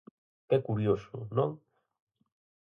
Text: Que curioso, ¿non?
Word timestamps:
Que 0.49 0.57
curioso, 0.67 1.15
¿non? 1.37 1.51